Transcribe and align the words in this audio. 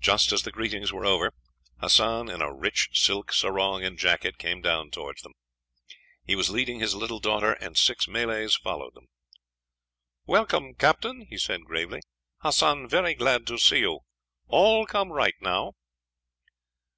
Just 0.00 0.32
as 0.32 0.42
the 0.42 0.50
greetings 0.50 0.90
were 0.90 1.04
over, 1.04 1.34
Hassan, 1.82 2.30
in 2.30 2.40
a 2.40 2.50
rich 2.50 2.88
silk 2.98 3.30
sarong 3.30 3.84
and 3.84 3.98
jacket, 3.98 4.38
came 4.38 4.62
down 4.62 4.90
towards 4.90 5.20
them. 5.20 5.32
He 6.24 6.34
was 6.34 6.48
leading 6.48 6.80
his 6.80 6.94
little 6.94 7.20
daughter, 7.20 7.52
and 7.52 7.76
six 7.76 8.08
Malays 8.08 8.54
followed 8.54 8.94
them. 8.94 9.08
"Welcome, 10.24 10.72
Captain," 10.76 11.26
he 11.28 11.36
said 11.36 11.64
gravely. 11.66 12.00
"Hassan 12.38 12.88
very 12.88 13.12
glad 13.14 13.46
to 13.48 13.58
see 13.58 13.80
you. 13.80 14.00
All 14.48 14.86
come 14.86 15.12
right 15.12 15.36
now." 15.42 15.74